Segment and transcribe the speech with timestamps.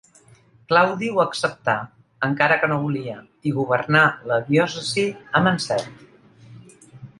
[0.71, 1.75] Claudi ho acceptà,
[2.29, 3.19] encara que no volia,
[3.51, 5.07] i governà la diòcesi
[5.41, 6.05] amb encert.